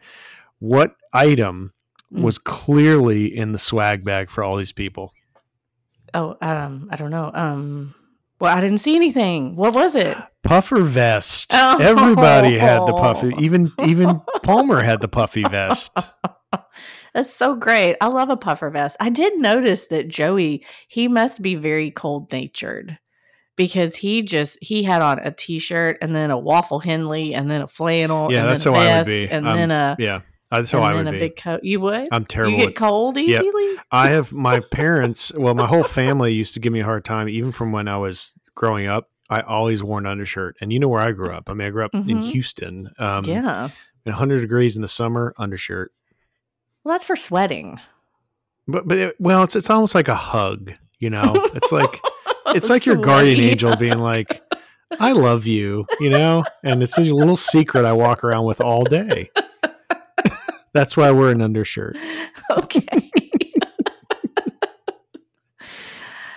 [0.59, 1.73] What item
[2.11, 2.23] Mm.
[2.23, 5.13] was clearly in the swag bag for all these people?
[6.15, 7.31] Oh, um, I don't know.
[7.35, 7.95] Um,
[8.41, 9.57] well, I didn't see anything.
[9.57, 10.17] What was it?
[10.45, 11.51] Puffer vest.
[11.55, 11.79] Oh.
[11.81, 13.33] Everybody had the puffy.
[13.39, 15.93] Even even Palmer had the puffy vest.
[17.15, 17.97] That's so great.
[18.01, 18.97] I love a puffer vest.
[19.01, 22.99] I did notice that Joey, he must be very cold natured
[23.57, 27.63] because he just he had on a t-shirt and then a waffle Henley and then
[27.63, 29.29] a flannel Yeah, and that's then how a I would vest be.
[29.31, 31.19] and Um, then a Yeah, that's how and I would a be.
[31.19, 31.63] big coat.
[31.63, 32.09] You would?
[32.13, 32.59] I'm terrible.
[32.59, 33.43] You get cold Yep.
[33.43, 33.77] easily?
[33.91, 35.33] I have my parents.
[35.35, 37.97] Well, my whole family used to give me a hard time, even from when I
[37.99, 39.09] was growing up.
[39.31, 41.51] I always wore an undershirt, and you know where I grew up.
[41.51, 42.31] I mean, I grew up in Mhm.
[42.31, 42.91] Houston.
[42.99, 43.69] Um, yeah.
[44.05, 45.93] 100 degrees in the summer, undershirt.
[46.83, 47.79] Well, that's for sweating.
[48.67, 50.73] But but it, well, it's it's almost like a hug.
[50.99, 52.01] You know, it's like
[52.49, 54.41] it's like your guardian angel being like,
[54.99, 58.85] "I love you," you know, and it's a little secret I walk around with all
[58.85, 59.31] day.
[60.73, 61.97] That's why I wear an undershirt.
[62.51, 63.11] okay.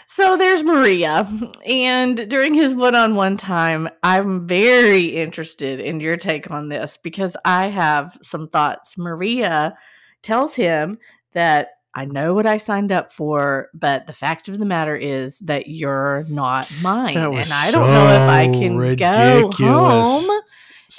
[0.07, 1.27] so there's Maria.
[1.65, 6.97] And during his one on one time, I'm very interested in your take on this
[7.01, 8.97] because I have some thoughts.
[8.97, 9.75] Maria
[10.21, 10.99] tells him
[11.33, 15.39] that I know what I signed up for, but the fact of the matter is
[15.39, 17.17] that you're not mine.
[17.17, 20.40] And I don't know if I so can go home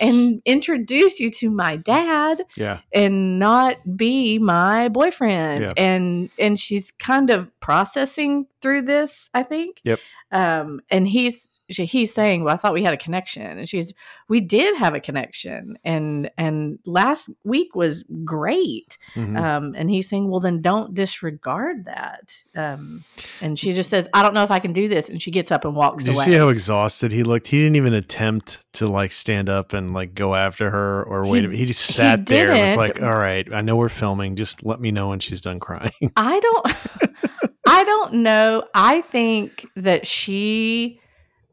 [0.01, 5.73] and introduce you to my dad Yeah, and not be my boyfriend Yeah.
[5.77, 10.01] and and she's kind of processing through this i think Yep.
[10.33, 13.93] um and he's he's saying well i thought we had a connection and she's
[14.29, 19.39] we did have a connection and and last week was great Mhm.
[19.39, 23.05] um and he's saying well then don't disregard that um
[23.41, 25.51] and she just says i don't know if i can do this and she gets
[25.51, 27.47] up and walks Did you see how exhausted he looked?
[27.49, 31.45] He didn't even attempt to like stand up and like go after her or wait.
[31.51, 31.57] He-.
[31.59, 34.37] He just he sat there and was like, "All right, I know we're filming.
[34.37, 36.67] Just let me know when she's done crying." I don't
[37.67, 38.65] I don't know.
[38.75, 41.01] I think that she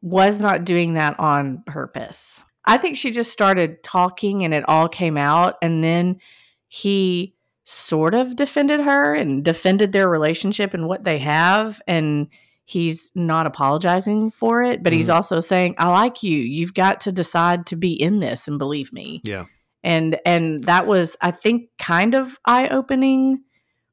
[0.02, 2.44] was not doing that on purpose.
[2.66, 6.20] I think she just started talking and it all came out and then
[6.68, 7.34] he
[7.66, 12.28] sort of defended her and defended their relationship and what they have and
[12.66, 15.16] he's not apologizing for it but he's Mhm.
[15.16, 16.38] also saying I like you.
[16.38, 19.46] You've got to decide to be in this and believe me yeah,
[19.84, 23.42] and and that was i think kind of eye-opening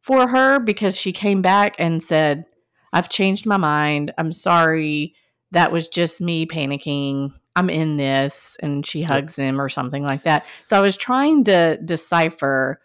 [0.00, 2.44] for her because she came back and said
[2.92, 5.14] i've changed my mind i'm sorry
[5.56, 10.22] that was just me panicking i'm in this and she hugs him or something like
[10.24, 12.80] that so i was trying to decipher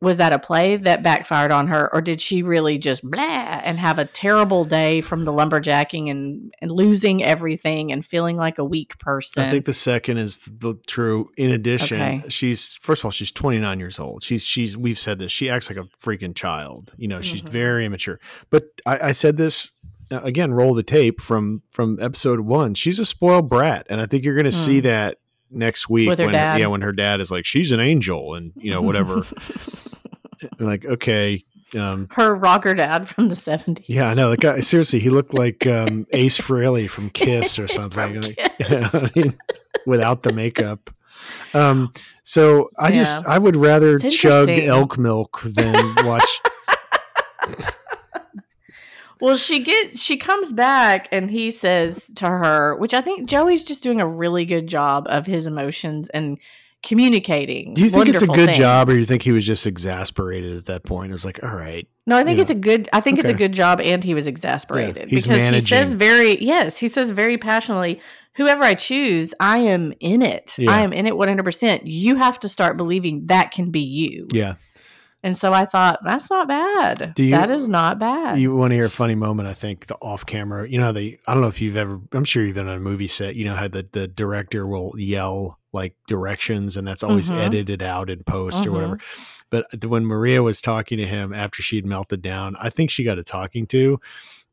[0.00, 3.78] was that a play that backfired on her or did she really just blah and
[3.78, 8.64] have a terrible day from the lumberjacking and, and losing everything and feeling like a
[8.64, 11.30] weak person I think the second is the true.
[11.36, 12.24] In addition, Okay.
[12.28, 14.24] she's first of all, she's 29 years old.
[14.24, 15.30] She's she's we've said this.
[15.30, 16.92] She acts like a freaking child.
[16.96, 17.50] You know, she's Mhm.
[17.50, 18.18] very immature.
[18.50, 19.78] But I, I said this
[20.10, 20.52] again.
[20.52, 22.74] Roll the tape from from episode one.
[22.74, 24.82] She's a spoiled brat, and I think you're going to see Mm.
[24.84, 25.18] that
[25.50, 28.70] next week With when yeah when her dad is like she's an angel and you
[28.70, 29.22] know whatever.
[30.58, 31.44] like okay.
[31.74, 33.84] Um, her rocker dad from the 70s.
[33.86, 34.28] yeah, I know.
[34.28, 38.20] The guy seriously, he looked like um, Ace Frehley from Kiss or something.
[38.20, 38.68] Like, Kiss.
[38.70, 39.38] yeah, I mean,
[39.86, 40.90] without the makeup.
[41.54, 46.40] Um, so I just I would rather chug elk milk than watch.
[49.22, 53.62] Well, she gets she comes back and he says to her, which I think Joey's
[53.62, 56.40] just doing a really good job of his emotions and
[56.82, 57.74] communicating.
[57.74, 59.00] Do you think it's a good job, or things.
[59.02, 61.10] you think he was just exasperated at that point?
[61.10, 62.88] It was like, all right, No, I think it's a good.
[62.92, 66.42] I think it's a good job, and he was exasperated he's because he says very
[66.42, 68.00] yes, he says very passionately,
[68.34, 70.58] "Whoever I choose, I am in it.
[70.58, 70.72] Yeah.
[70.72, 71.86] I am in it one hundred percent.
[71.86, 74.54] You have to start believing that can be you." yeah.
[75.24, 77.12] And so I thought, that's not bad.
[77.14, 78.40] Do you- that is not bad.
[78.40, 79.48] You want to hear a funny moment?
[79.48, 80.68] I think the off camera.
[80.68, 81.18] You know, how they.
[81.26, 82.00] I don't know if you've ever.
[82.12, 83.36] I'm sure you've been on a movie set.
[83.36, 87.38] You know how the the director will yell like directions, and that's always Mhm.
[87.38, 88.72] edited out in post or Mhm.
[88.74, 88.98] whatever.
[89.50, 93.18] But when Maria was talking to him after she'd melted down, I think she got
[93.18, 94.00] a talking to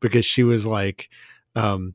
[0.00, 1.08] because she was like,
[1.56, 1.94] um,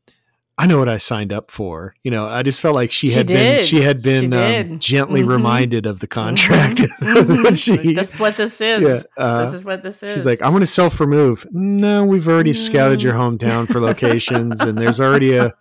[0.57, 3.13] "I know what I signed up for." You know, I just felt like she, She
[3.13, 4.79] had been she had been She um, did.
[4.81, 5.27] gently Mhm.
[5.29, 6.81] reminded of the contract.
[7.01, 7.55] Mhm.
[7.63, 8.81] she- this is what this is.
[8.81, 10.15] yeah, uh, this is what this is.
[10.15, 11.45] She's like, I'm going to self remove.
[11.51, 15.53] No, we've already scouted your hometown for locations, and there's already a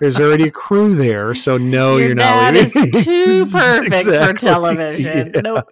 [0.00, 1.34] there's already a crew there.
[1.34, 2.88] So no, Your you're not leaving.
[2.94, 5.32] is too perfect for television.
[5.34, 5.40] Yeah.
[5.42, 5.68] Nope.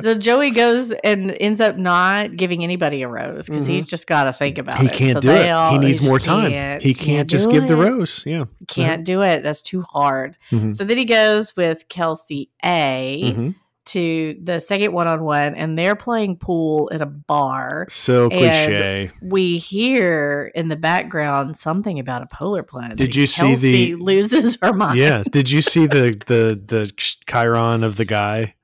[0.00, 4.24] So Joey goes and ends up not giving anybody a rose because he's just got
[4.24, 4.86] to think about Mm-hmm.
[4.86, 4.96] He it.
[4.98, 5.48] can't So do it.
[5.50, 6.50] all- he needs just more time.
[6.50, 7.84] can't- he can't, just do give the it.
[8.26, 8.44] Yeah.
[8.66, 9.42] Can't do it.
[9.42, 10.36] That's too hard.
[10.50, 10.74] Mhm.
[10.74, 13.54] So then he goes with Kelsey A Mhm.
[13.86, 17.86] to the second one on one, and they're playing pool at a bar.
[17.88, 19.10] So And- cliche.
[19.22, 22.96] We hear in the background something about a polar plunge.
[22.96, 24.98] Did you see the- loses her mind?
[24.98, 25.22] Yeah.
[25.30, 26.92] Did you see the the the
[27.26, 28.54] chyron of the guy?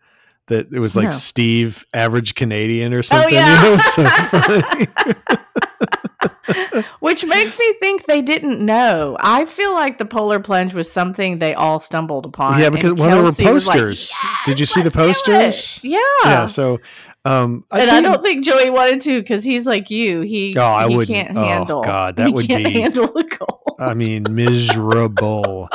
[0.49, 1.11] That it was like No.
[1.11, 3.31] Steve, average Canadian or something.
[3.31, 3.67] Oh, yeah.
[3.67, 4.87] It was so funny.
[7.01, 9.17] Which makes me think they didn't know.
[9.21, 12.61] I feel like the polar plunge was something they all stumbled upon.
[12.61, 14.13] Yeah, because- well, there were was like, posters.
[14.45, 15.81] Did you see the let's do it." posters?
[15.83, 15.99] Yeah.
[16.25, 16.47] yeah.
[16.47, 16.81] So,
[17.25, 20.21] um, and I don't think Joey wanted to because he's like you.
[20.21, 21.17] He, Oh, I he wouldn't.
[21.17, 21.83] can't Oh, handle.
[21.83, 23.77] God, that he would can't be- handle the cold.
[23.81, 25.69] I mean, miserable.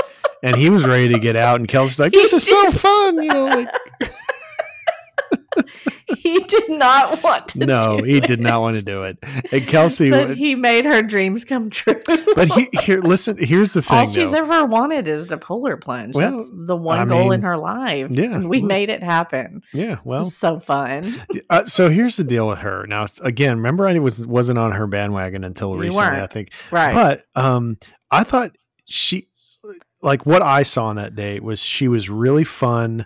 [0.44, 3.28] and he was ready to get out, and Kelsey's like, "This is so fun," you
[3.30, 3.46] know.
[3.48, 3.70] Like,
[6.20, 7.66] he did not want to.
[7.66, 9.18] no, he did not want to do it.
[9.52, 12.02] And Kelsey, But he made her dreams come true.
[12.36, 13.38] But he, here, listen.
[13.40, 13.98] Here's the thing.
[13.98, 14.38] All she's though.
[14.38, 16.16] ever wanted is the polar plunge.
[16.16, 18.12] Well, That's the one I goal in her life.
[18.12, 19.62] yeah, And we well- made it happen.
[19.74, 21.22] yeah, well, It's so fun.
[21.50, 22.86] uh, so here's the deal with her.
[22.88, 26.08] Now, again, remember, I was wasn't on her bandwagon until You recently.
[26.10, 26.24] weren't.
[26.24, 26.94] I think, Right.
[26.94, 27.78] But um,
[28.12, 28.52] I thought
[28.86, 29.30] she,
[30.02, 33.06] like what I saw on that date was she was really fun,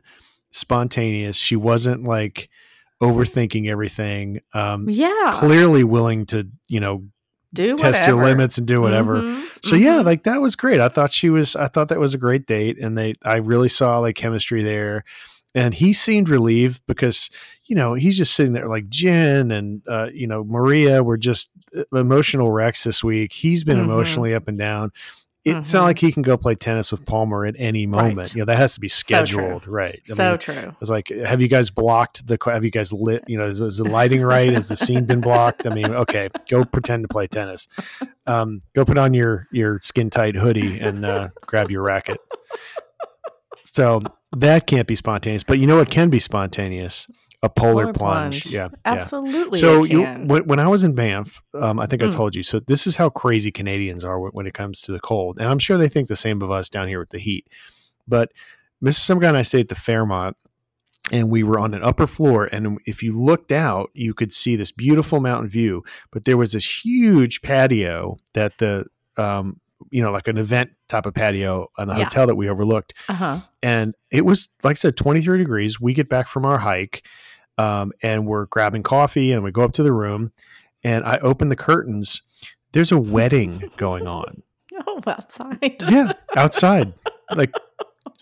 [0.51, 1.35] spontaneous.
[1.35, 2.49] She wasn't like
[3.03, 4.41] overthinking everything.
[4.53, 5.31] Um, yeah.
[5.35, 7.03] clearly willing to, you know,
[7.53, 9.17] do test your limits and do whatever.
[9.21, 10.05] Mhm, So yeah, mhm.
[10.05, 10.79] like that was great.
[10.79, 11.55] I thought she was.
[11.55, 13.13] I thought that was a great date, and they.
[13.23, 15.03] I really saw like chemistry there,
[15.53, 17.29] and he seemed relieved because
[17.67, 21.51] you know he's just sitting there like Jen and uh, you know Maria were just
[21.77, 23.31] uh, emotional wrecks this week.
[23.33, 23.83] He's been Mhm.
[23.83, 24.91] emotionally up and down.
[25.45, 25.73] It's Mhm.
[25.73, 28.17] not like he can go play tennis with Palmer at any moment.
[28.17, 28.33] Right.
[28.35, 30.01] You know that has to be So scheduled, right?
[30.09, 30.75] I so mean, true.
[30.79, 32.37] It's like, have you guys blocked the?
[32.45, 33.25] Have you guys lit?
[33.27, 34.53] You know, is, is the lighting right?
[34.53, 35.67] Has the scene been blocked?
[35.67, 37.67] I mean, okay, go pretend to play tennis.
[38.25, 42.21] Um, go put on your your skin tight hoodie and uh, grab your racket.
[43.65, 44.01] So
[44.35, 45.43] that can't be spontaneous.
[45.43, 47.07] But you know what can be spontaneous?
[47.43, 48.43] A polar, Polar plunge.
[48.43, 48.53] plunge.
[48.53, 48.77] Yeah, yeah.
[48.85, 49.59] Absolutely.
[49.59, 52.15] So it you, when, when I was in Banff, um, I think I Mm.
[52.15, 52.41] told you.
[52.41, 55.47] So this is how crazy Canadians are when, when it comes to the cold, and
[55.49, 57.45] I'm sure they think the same of us down here with the heat.
[58.07, 58.31] But
[58.83, 58.95] Mrs.
[58.95, 60.37] Some guy and I stayed at the Fairmont,
[61.11, 62.47] and we were on an upper floor.
[62.51, 65.83] And if you looked out, you could see this beautiful mountain view.
[66.11, 68.85] But there was this huge patio that the,
[69.17, 69.59] um,
[69.93, 72.05] you know, like an event type of patio on the Yeah.
[72.05, 73.39] hotel that we overlooked uh-huh.
[73.61, 75.79] and it was like I said, 23 degrees.
[75.79, 77.05] We get back from our hike,
[77.57, 80.31] um, and we're grabbing coffee, and we go up to the room,
[80.83, 82.23] and I open the curtains.
[82.71, 84.41] There's a wedding going on.
[84.87, 85.83] Oh, outside.
[85.87, 86.93] Yeah, outside,
[87.35, 87.51] like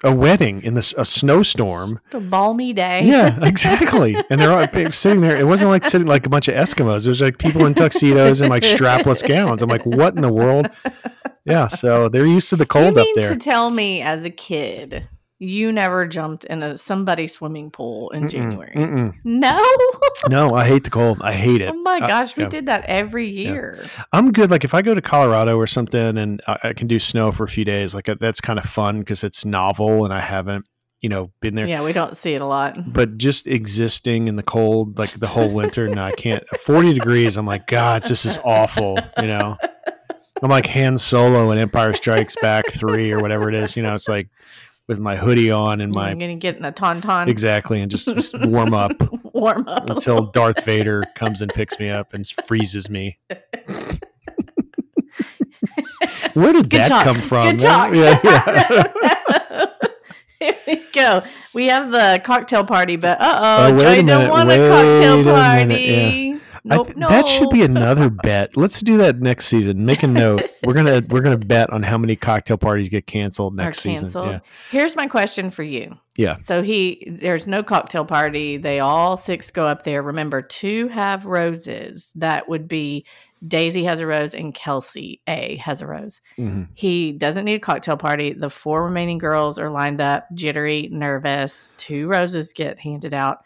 [0.04, 2.00] a wedding in this a snowstorm.
[2.12, 3.02] a balmy day.
[3.06, 4.16] Yeah, exactly.
[4.30, 5.38] And they're all sitting there.
[5.38, 7.06] It wasn't like sitting like a bunch of Eskimos.
[7.06, 9.62] It was like people in tuxedos and like strapless gowns.
[9.62, 10.70] I'm like, what in the world?
[11.46, 13.30] Yeah, so they're used to the cold you up mean there.
[13.30, 15.08] to tell me as a kid
[15.44, 18.74] you never jumped in a somebody's swimming pool in Mm-mm, January?
[18.76, 19.12] mm-mm.
[19.24, 19.60] No.
[20.30, 21.18] No, I hate the cold.
[21.22, 21.70] I hate it.
[21.74, 22.50] oh my I- gosh, we yeah.
[22.50, 23.84] did that every year.
[24.14, 24.52] I'm good.
[24.52, 27.44] Like if I go to Colorado or something and I, I can do snow for
[27.44, 30.66] a few days, like uh, that's kind of fun because it's novel and I haven't,
[31.02, 31.66] you know, been there.
[31.66, 32.78] Yeah, we don't see it a lot.
[32.94, 36.44] But just existing in the cold, like the whole winter, and I can't.
[36.60, 38.96] 40 degrees, I'm like, God, this is awful.
[39.20, 39.58] You know,
[40.42, 43.76] I'm like Han Solo in Empire Strikes Back three or whatever it is.
[43.76, 44.30] You know, it's like
[44.88, 46.10] with my hoodie on and my.
[46.10, 47.28] I'm gonna get in a tauntaun.
[47.28, 48.92] exactly, and just, just warm up
[49.34, 50.26] Warm up until.
[50.28, 53.18] Darth Vader comes and picks me up and freezes me.
[56.34, 57.04] Where did Good that talk.
[57.06, 57.52] come from?
[57.52, 57.94] Good talk.
[57.94, 59.66] Yeah, yeah.
[60.40, 61.24] Here we go.
[61.54, 66.34] We have the cocktail party, but uh Oh, Joey don't want a cocktail a party.
[66.34, 68.56] I Nope, th- That should be another bet.
[68.56, 69.86] Let's do that next season.
[69.86, 70.44] Make a note.
[70.64, 74.10] We're gonna we're gonna bet on how many cocktail parties get canceled next season.
[74.14, 74.40] Yeah.
[74.70, 75.98] Here's my question for you.
[76.18, 76.38] Yeah.
[76.40, 78.58] So he there's no cocktail party.
[78.58, 80.04] They all six go up there.
[80.04, 82.12] Remember, two have roses.
[82.16, 83.06] That would be
[83.48, 86.22] Daisy has a rose and Kelsey A has a rose.
[86.38, 86.68] Mhm.
[86.76, 88.34] He doesn't need a cocktail party.
[88.34, 91.72] The four remaining girls are lined up, jittery, nervous.
[91.78, 93.40] Two roses get handed out.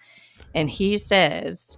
[0.54, 1.78] And he says,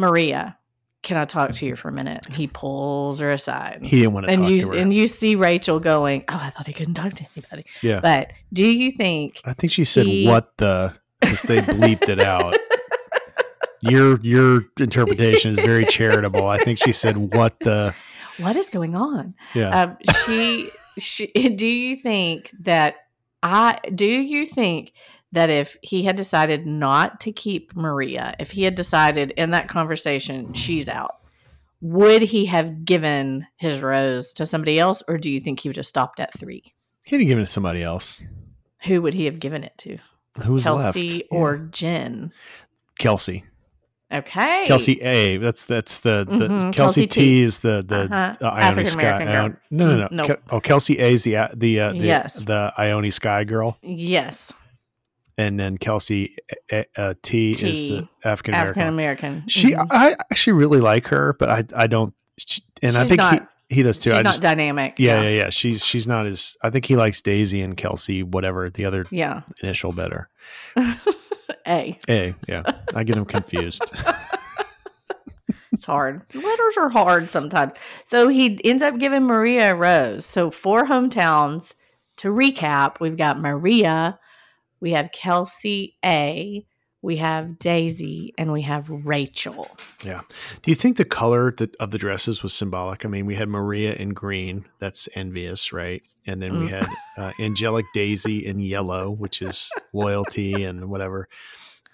[0.00, 0.56] Maria,
[1.02, 2.26] can I talk to you for a minute?
[2.30, 3.80] He pulls her aside.
[3.82, 4.74] He didn't want to and talk you to her.
[4.78, 7.64] and you see Rachel going, Oh, I thought he couldn't talk to anybody.
[7.82, 8.00] yeah.
[8.00, 12.20] But do you think I think she said he- what the because they bleeped it
[12.20, 12.56] out.
[13.82, 16.46] Your your interpretation is very charitable.
[16.46, 17.94] I think she said what the
[18.38, 19.34] what is going on?
[19.54, 19.70] yeah.
[19.82, 22.96] Um, she, she, do you think that
[23.42, 24.92] I, do you think
[25.32, 29.68] that if he had decided not to keep Maria, if he had decided in that
[29.68, 31.16] conversation, she's out,
[31.80, 35.02] would he have given his rose to somebody else?
[35.08, 36.74] Or do you think he would have stopped at three?
[37.02, 38.22] he didn't give it to somebody else.
[38.84, 39.98] Who would he have given it to?
[40.44, 41.24] Who was Kelsey left?
[41.30, 41.62] or Yeah.
[41.70, 42.32] Jen?
[42.98, 43.44] Kelsey?
[44.12, 44.64] Okay.
[44.66, 45.36] Kelsey A.
[45.38, 47.42] That's that's the the Mhm, Kelsey Kelsey T, T.
[47.42, 48.34] is the the Uh-huh.
[48.40, 49.02] uh, Ione Skye.
[49.04, 49.36] African-American girl.
[49.42, 50.08] Ione- no, no, no.
[50.10, 50.38] Nope.
[50.46, 52.34] Ke- oh, Kelsey A is the uh, the uh, the, Yes.
[52.34, 54.52] the Ione Skye girl, Yes.
[55.40, 56.36] And then Kelsey
[56.72, 59.44] uh, uh, T, is the African African American.
[59.48, 59.86] She, Mhm.
[59.90, 62.12] I actually really like her, but I I don't.
[62.38, 64.10] She, and I think not- he, he does too.
[64.10, 64.94] She's I not just dynamic.
[64.98, 65.50] yeah, yeah, yeah.
[65.50, 66.56] She's she's not as.
[66.62, 69.42] I think he likes Daisy and Kelsey, whatever the other Yeah.
[69.62, 70.28] initial better.
[71.66, 71.98] A.
[72.08, 72.62] A, yeah.
[72.94, 73.82] I get him confused.
[75.72, 76.22] It's hard.
[76.34, 77.72] Letters are hard sometimes.
[78.04, 80.26] So he ends up giving Maria a rose.
[80.26, 81.74] So four hometowns.
[82.18, 84.18] To recap, we've got Maria,
[84.80, 86.64] we have Kelsey A,
[87.02, 89.68] we have Daisy, and we have Rachel.
[90.04, 90.20] Yeah.
[90.62, 93.04] Do you think the color that, of the dresses was symbolic?
[93.04, 94.66] I mean, we had Maria in green.
[94.80, 96.02] That's envious, right?
[96.26, 96.70] And then we Mm.
[96.70, 101.28] had uh, angelic Daisy in yellow, which is loyalty and whatever.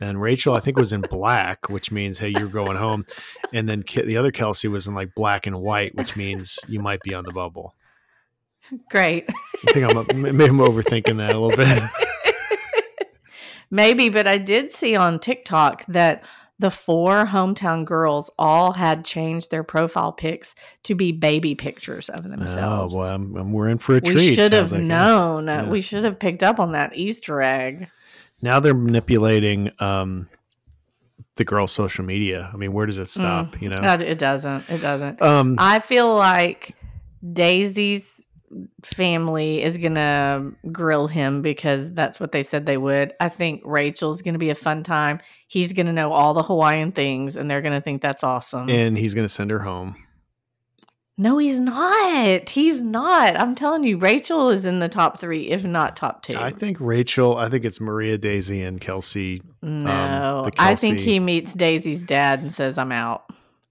[0.00, 3.06] And Rachel, I think, was in black, which means hey, you're going home.
[3.54, 6.80] And then Ke- the other Kelsey was in like black and white, which means you
[6.80, 7.74] might be on the bubble.
[8.90, 9.30] Great.
[9.68, 11.82] I think I'm maybe I'm overthinking that a little bit.
[13.70, 16.24] Maybe, but I did see on TikTok that
[16.58, 22.22] the four hometown girls all had changed their profile pics to be baby pictures of
[22.22, 22.94] themselves.
[22.94, 24.16] Oh boy, I'm, I'm- we're in for a treat.
[24.16, 24.80] we should have like.
[24.82, 25.46] known.
[25.48, 25.68] Yeah.
[25.68, 27.88] We should have picked up on that Easter egg.
[28.40, 30.28] now they're manipulating um,
[31.34, 32.48] the girl's social media.
[32.52, 33.60] I mean, where does it stop?
[33.60, 34.70] You know, It doesn't.
[34.70, 35.20] It doesn't.
[35.20, 36.74] um, I feel like
[37.32, 38.24] Daisy's
[38.82, 43.12] family is gonna grill him because that's what they said they would.
[43.20, 45.20] I think Rachel's gonna be a fun time.
[45.48, 48.68] He's gonna know all the Hawaiian things, and they're gonna think that's awesome.
[48.70, 49.96] and he's going to send her home.
[51.18, 52.48] no, he's not.
[52.48, 53.36] He's not.
[53.40, 56.36] I'm telling you, Rachel is in the top three, if not top two.
[56.36, 57.36] I think Rachel.
[57.38, 59.40] I think it's Maria, Daisy, and Kelsey.
[59.62, 63.24] Um, no, the I think he meets Daisy's dad and says, "I'm out."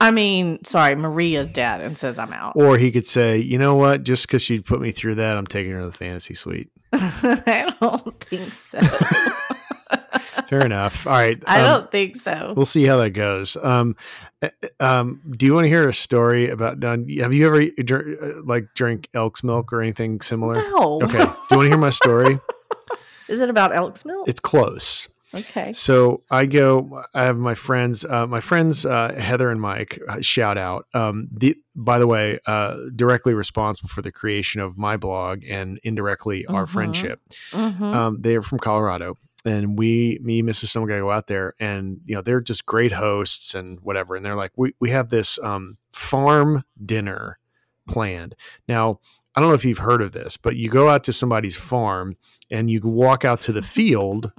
[0.06, 3.74] I mean, sorry, Maria's dad and says, "I'm out." Or he could say, you know
[3.74, 4.04] what?
[4.04, 6.70] Just because she put me through that, I'm taking her to the fantasy suite.
[6.94, 8.80] I don't think so.
[10.48, 11.08] Fair enough.
[11.08, 11.42] All right.
[11.48, 12.54] I um, don't think so.
[12.56, 13.58] We'll see how that goes.
[13.58, 13.96] Um,
[14.44, 16.80] uh, um, do you want to hear a story about?
[16.80, 17.10] Don?
[17.10, 20.54] Have you ever dr- uh, like drank elk's milk or anything similar?
[20.54, 21.00] No.
[21.02, 21.18] Okay.
[21.18, 22.40] Do you want to hear my story?
[23.28, 24.28] Is it about elk's milk?
[24.28, 25.08] It's close.
[25.36, 25.74] Okay.
[25.74, 27.04] So I go.
[27.14, 28.06] I have my friends.
[28.06, 30.00] Uh, my friends uh, Heather and Mike.
[30.08, 30.88] Uh, shout out.
[30.94, 35.80] Um, the by the way, uh, directly responsible for the creation of my blog and
[35.84, 36.70] indirectly our Mhm.
[36.70, 37.22] friendship.
[37.52, 37.82] Mhm.
[37.82, 40.68] Um, they are from Colorado, and we, me, Mrs.
[40.70, 44.16] Some guy go out there, and you know they're just great hosts and whatever.
[44.16, 47.40] And they're like, we we have this um, farm dinner
[47.88, 48.36] planned.
[48.68, 49.00] Now,
[49.36, 52.16] I don't know if you've heard of this, but you go out to somebody's farm
[52.50, 54.32] and you walk out to the field.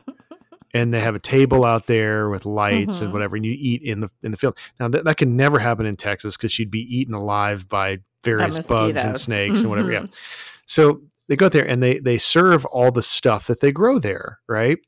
[0.76, 3.12] And they have a table out there with lights and Mhm.
[3.14, 4.56] whatever, and you eat in the in the field.
[4.78, 8.58] Now that, that can never happen in Texas because you'd be eaten alive by various
[8.58, 9.92] bugs and snakes and whatever.
[9.92, 10.00] Yeah.
[10.02, 10.14] Mhm.
[10.66, 13.98] So they go out there and they they serve all the stuff that they grow
[13.98, 14.78] there, right?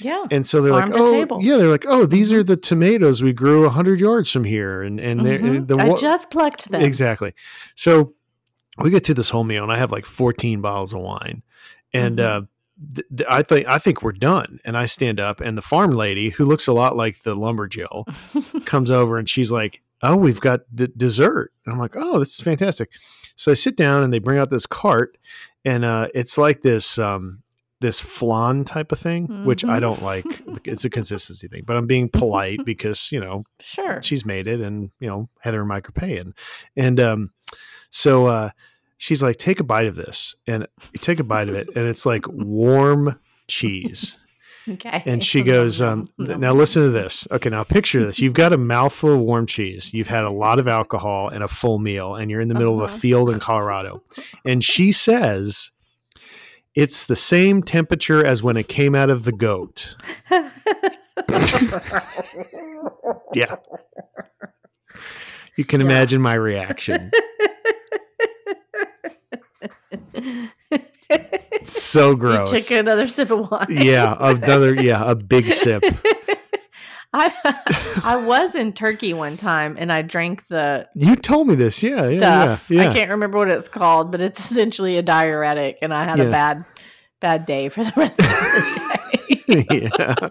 [0.00, 0.24] Yeah.
[0.30, 1.38] And so they're Farm like, oh, table.
[1.42, 4.98] yeah, they're like, oh, these are the tomatoes we grew hundred yards from here, and
[5.00, 5.66] and they're Mhm.
[5.68, 6.82] the I just plucked them.
[6.82, 7.32] exactly.
[7.76, 8.12] So
[8.78, 11.42] we get through this whole meal, and I have like fourteen bottles of wine,
[11.94, 12.24] and Mhm.
[12.24, 12.42] uh,
[12.94, 14.58] th- th- I think I think we're done.
[14.64, 18.64] And I stand up, and the farm lady, who looks a lot like the lumberjill,
[18.66, 22.34] comes over, and she's like, "Oh, we've got d- dessert," and I'm like, "Oh, this
[22.34, 22.90] is fantastic."
[23.36, 25.16] So I sit down, and they bring out this cart,
[25.64, 26.98] and uh, it's like this.
[26.98, 27.42] Um,
[27.82, 30.24] this flan type of thing, which I don't like.
[30.64, 34.02] It's a consistency thing, but I'm being polite because you know Sure.
[34.02, 36.32] she's made it, and you know Heather and Mike are paying,
[36.74, 37.30] and um,
[37.90, 38.50] so uh,
[38.98, 41.86] she's like, take a bite of this, and you take a bite of it, and
[41.86, 43.18] it's like warm
[43.48, 44.16] cheese.
[44.68, 45.00] Okay.
[45.06, 47.28] And she goes, um, now listen to this.
[47.30, 48.18] Okay, now picture this.
[48.18, 49.94] You've got a mouthful of warm cheese.
[49.94, 52.74] You've had a lot of alcohol and a full meal, and you're in the middle
[52.82, 52.96] of Uh-huh.
[52.96, 54.02] a field in Colorado.
[54.44, 55.70] And she says,
[56.74, 59.94] it's the same temperature as when it came out of the goat.
[63.34, 63.56] Yeah.
[65.56, 65.86] You can Yeah.
[65.86, 67.10] imagine my reaction.
[71.62, 72.52] So gross.
[72.52, 73.66] You took another sip of wine.
[73.70, 75.82] yeah, another yeah, a big sip.
[77.12, 77.32] I
[78.04, 81.82] I was in Turkey one time and I drank the You told me this.
[81.82, 82.70] Yeah, yeah, stuff.
[82.70, 82.82] yeah.
[82.82, 82.90] yeah.
[82.90, 86.24] I can't remember what it's called, but it's essentially a diuretic, and I had Yeah.
[86.24, 86.64] a bad
[87.20, 88.80] bad day for the rest of the
[89.48, 89.66] day.
[89.88, 90.28] yeah.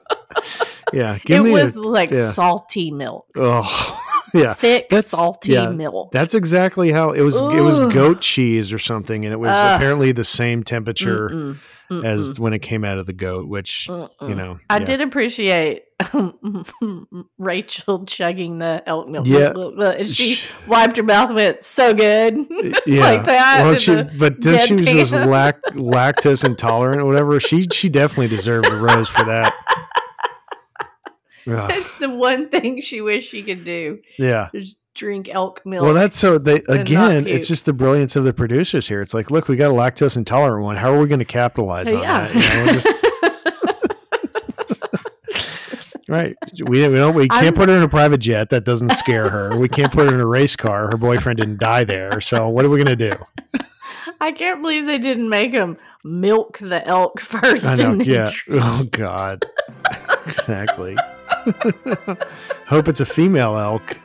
[0.94, 1.18] Yeah.
[1.26, 2.30] It was a, like yeah.
[2.30, 4.02] salty milk, oh
[4.40, 4.54] yeah.
[4.54, 5.70] thick That's- salty yeah.
[5.70, 6.12] milk.
[6.12, 7.40] That's exactly how it was.
[7.40, 9.76] It was goat cheese or something, and it was Ugh.
[9.76, 13.48] apparently the same temperature Mm-mm, as when it came out of the goat.
[13.48, 14.38] Which mm-mm, you mm-mm.
[14.38, 14.86] know, I yeah.
[14.86, 15.84] did appreciate
[17.38, 19.26] Rachel chugging the elk milk.
[19.28, 19.54] Yeah.
[19.92, 22.36] And she wiped her mouth and went, so good.
[22.86, 23.02] yeah.
[23.02, 25.28] like that Well, she, the but then she was just deadpan.
[25.28, 27.40] lac- lactose intolerant or whatever.
[27.40, 29.54] She she definitely deserved a rose for that.
[31.48, 34.50] Ugh, It's the one thing she wished she could do yeah.
[34.54, 35.84] is drink elk milk.
[35.84, 37.28] Well, that's so they again.
[37.28, 39.02] It's just the brilliance of the producers here.
[39.02, 40.78] It's like, look, we got a lactose intolerant one.
[40.78, 42.28] How are we going to capitalize on yeah.
[42.28, 42.34] that?
[42.34, 42.88] You know, just-
[46.10, 46.36] right.
[46.64, 47.16] We, we don't.
[47.16, 48.50] We can't I'm- put her in a private jet.
[48.50, 49.58] That doesn't scare her.
[49.58, 50.88] We can't put her in a race car.
[50.90, 52.22] Her boyfriend didn't die there.
[52.22, 53.62] So what are we going to do?
[54.22, 57.66] I can't believe they didn't make him milk the elk first.
[57.66, 57.94] I know.
[58.04, 58.32] Yeah.
[58.50, 59.46] Oh God.
[60.26, 60.96] exactly.
[62.68, 63.98] Hope it's a female elk.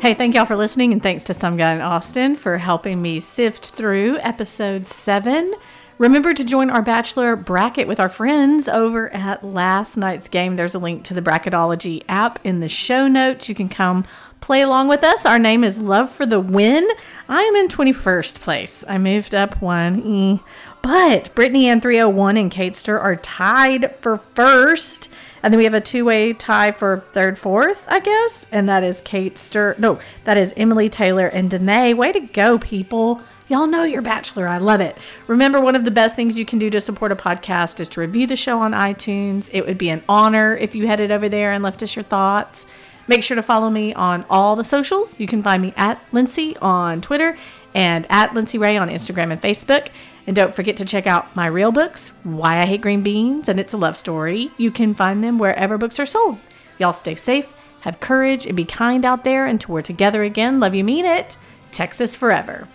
[0.00, 3.20] Hey, thank y'all for listening, and thanks to some guy in Austin for helping me
[3.20, 5.52] sift through episode seven.
[5.98, 10.54] Remember to join our Bachelor bracket with our friends over at last night's game.
[10.54, 13.48] There's a link to the Bracketology app in the show notes.
[13.48, 14.04] You can come
[14.40, 15.26] play along with us.
[15.26, 16.88] Our name is Love for the Win.
[17.28, 18.84] I am in 21st place.
[18.86, 20.38] I moved up one.
[20.82, 25.10] But Brittany and 301 and Kate Stir are tied for first.
[25.42, 28.46] And then we have a two way tie for third, fourth, I guess.
[28.52, 29.74] And that is Kate Stir.
[29.78, 31.92] No, that is Emily Taylor and Danae.
[31.92, 33.20] Way to go, people.
[33.48, 34.46] Y'all know your bachelor.
[34.46, 34.98] I love it.
[35.26, 38.00] Remember, one of the best things you can do to support a podcast is to
[38.00, 39.48] review the show on iTunes.
[39.54, 42.66] It would be an honor if you headed over there and left us your thoughts.
[43.06, 45.18] Make sure to follow me on all the socials.
[45.18, 47.38] You can find me at Lindsay on Twitter
[47.74, 49.88] and at Lindsay Ray on Instagram and Facebook.
[50.26, 53.58] And don't forget to check out my real books, Why I Hate Green Beans and
[53.58, 54.50] It's a Love Story.
[54.58, 56.38] You can find them wherever books are sold.
[56.78, 60.60] Y'all stay safe, have courage, and be kind out there until we're together again.
[60.60, 61.38] Love you, mean it.
[61.72, 62.68] Texas forever.